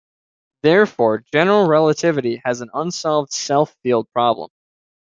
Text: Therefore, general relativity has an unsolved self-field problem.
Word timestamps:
Therefore, 0.63 1.19
general 1.31 1.67
relativity 1.67 2.41
has 2.43 2.61
an 2.61 2.71
unsolved 2.73 3.31
self-field 3.31 4.09
problem. 4.11 4.49